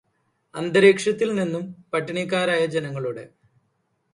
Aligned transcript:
അന്തരീക്ഷത്തിൽ 0.55 1.29
നിന്നും 1.35 1.63
പട്ടിണിക്കാരായ 1.93 2.63
ജനങ്ങളുടെ 2.65 3.25